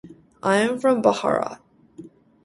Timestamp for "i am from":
0.41-1.03